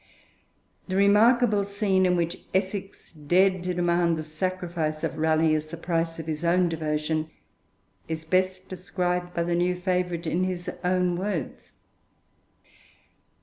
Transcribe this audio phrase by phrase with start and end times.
[0.87, 5.77] The remarkable scene in which Essex dared to demand the sacrifice of Raleigh as the
[5.77, 7.29] price of his own devotion
[8.07, 11.73] is best described by the new favourite in his own words.